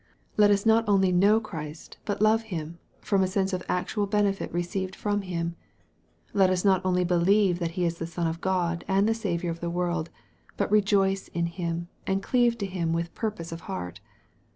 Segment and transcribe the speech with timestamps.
[0.35, 4.51] Let us not only know Christ but love Him, from a sense of actual benefit
[4.51, 5.55] received from Him.
[6.33, 9.51] Let us not only believe that he is the Son of God and the Saviour
[9.51, 10.09] of the world,
[10.57, 13.99] but rejoice in Him, and cleave to Him with purpose of heart.